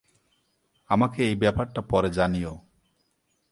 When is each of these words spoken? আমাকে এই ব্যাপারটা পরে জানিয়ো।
আমাকে 0.89 1.19
এই 1.29 1.35
ব্যাপারটা 1.35 1.81
পরে 1.81 2.09
জানিয়ো। 2.09 2.53